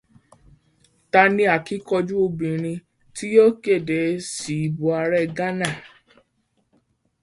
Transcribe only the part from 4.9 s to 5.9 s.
aàrẹ Ghana?